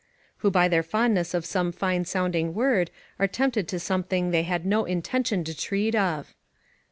["Who 0.37 0.49
by 0.49 0.67
their 0.67 0.81
fondness 0.81 1.35
of 1.35 1.45
some 1.45 1.71
fine 1.71 2.05
sounding 2.05 2.55
word, 2.55 2.89
are 3.19 3.27
tempted 3.27 3.67
to 3.67 3.79
something 3.79 4.31
they 4.31 4.41
had 4.41 4.65
no 4.65 4.85
intention 4.85 5.43
to 5.43 5.55
treat 5.55 5.93
of." 5.93 6.33